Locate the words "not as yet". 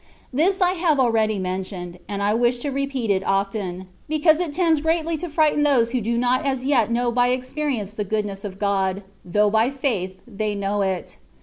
6.17-6.89